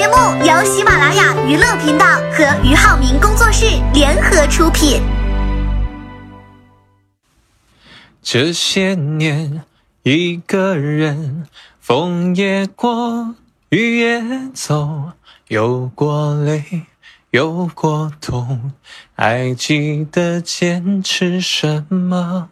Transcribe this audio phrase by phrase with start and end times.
[0.00, 0.14] 节目
[0.46, 5.02] 由喜马拉雅娱乐频道和俞灏明工作室联合出品。
[8.22, 9.62] 这些年，
[10.02, 11.46] 一个人，
[11.80, 13.34] 风也过，
[13.68, 14.22] 雨也
[14.54, 15.12] 走，
[15.48, 16.86] 有过泪，
[17.28, 18.72] 有过痛，
[19.14, 22.48] 还记得坚持什么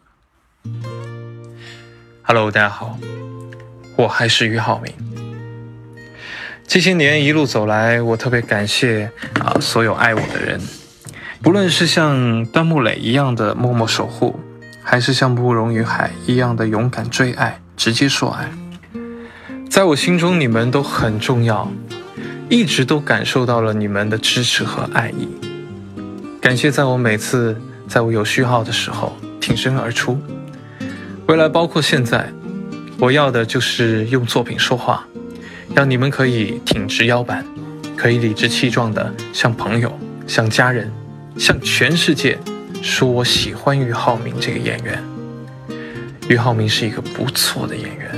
[2.25, 2.99] ？Hello，大家好，
[3.97, 4.93] 我还是俞灏明。
[6.69, 10.61] 这些年一路走来，我特别感谢啊所有爱我的人，
[11.43, 14.39] 不论是像端木磊一样的默默守护。
[14.91, 18.51] 还是像慕容云海一样的勇敢追爱，直接说爱。
[19.69, 21.71] 在我心中，你们都很重要，
[22.49, 25.29] 一直都感受到了你们的支持和爱意。
[26.41, 30.19] 感谢在我每次在我有需要的时候挺身而出。
[31.27, 32.27] 未来包括现在，
[32.99, 35.07] 我要的就是用作品说话，
[35.75, 37.45] 让你们可以挺直腰板，
[37.97, 40.91] 可以理直气壮的像朋友、像家人、
[41.37, 42.39] 像全世界。
[42.81, 45.03] 说我喜欢俞灏明这个演员，
[46.29, 48.09] 俞灏明是一个不错的演员。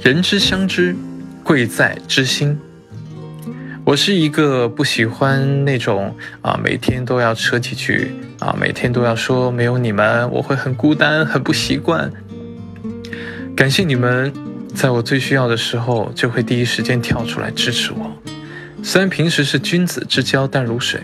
[0.00, 0.94] 人之相知，
[1.42, 2.56] 贵在知心。
[3.84, 12.08] 我是一个不喜欢那种啊，每天都要扯几句啊，每天都要说没有你们我会很孤单，很不习惯。
[13.56, 14.32] 感谢你们，
[14.74, 18.10] 在我最需要的时候就会第一时间跳出来支持我。
[18.82, 21.00] 虽然平时是君子之交淡如水，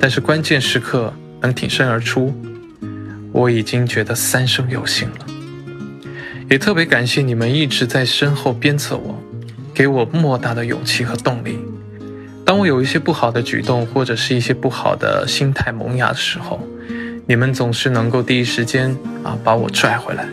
[0.00, 1.12] 但是关键时刻。
[1.44, 2.34] 能挺身而出，
[3.30, 5.26] 我已经觉得三生有幸了。
[6.48, 9.22] 也特别感谢你们一直在身后鞭策我，
[9.74, 11.58] 给我莫大的勇气和动力。
[12.46, 16.66] 当我有一些不好的举动或者是一些不好的心态萌芽的时候，
[17.26, 20.26] 你们总是能够第一时间啊把我拽回来，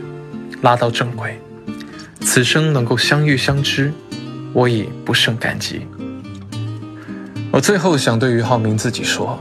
[0.62, 1.38] 拉到正轨。
[2.22, 3.92] 此生能够相遇相知，
[4.54, 5.86] 我已不胜感激。
[7.52, 9.38] 我最后想对俞灏明自己说。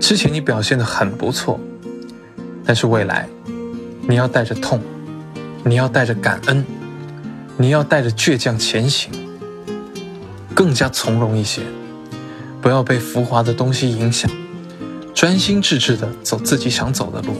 [0.00, 1.60] 之前你表现的很不错，
[2.64, 3.28] 但是未来，
[4.08, 4.80] 你要带着痛，
[5.64, 6.64] 你要带着感恩，
[7.56, 9.12] 你要带着倔强前行，
[10.54, 11.62] 更加从容一些，
[12.60, 14.30] 不要被浮华的东西影响，
[15.14, 17.34] 专心致志的走自己想走的路，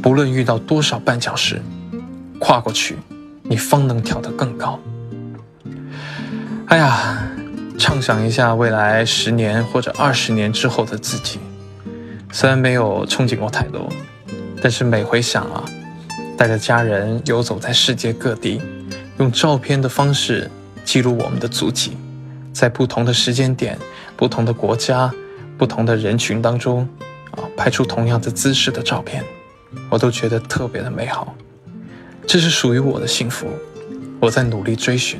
[0.00, 1.60] 不论遇到多少绊脚石，
[2.38, 2.96] 跨过去，
[3.48, 4.78] 你方能跳得更高。
[6.66, 7.26] 哎呀，
[7.78, 11.38] 畅想一下未来十年或者二十年之后的自己。
[12.30, 13.88] 虽然没有憧憬过太多，
[14.60, 15.64] 但是每回想啊，
[16.36, 18.60] 带着家人游走在世界各地，
[19.16, 20.50] 用照片的方式
[20.84, 21.96] 记录我们的足迹，
[22.52, 23.78] 在不同的时间点、
[24.14, 25.10] 不同的国家、
[25.56, 26.86] 不同的人群当中，
[27.30, 29.24] 啊，拍出同样的姿势的照片，
[29.88, 31.34] 我都觉得特别的美好。
[32.28, 33.48] 这是属于我的幸福，
[34.20, 35.18] 我在努力追寻，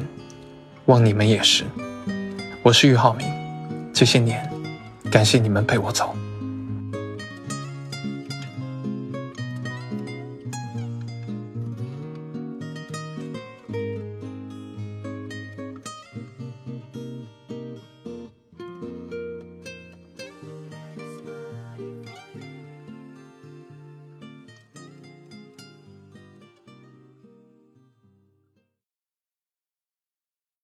[0.84, 1.64] 望你们也是。
[2.62, 3.26] 我是俞灏明，
[3.94, 4.46] 这些年，
[5.10, 6.14] 感谢你们陪我走。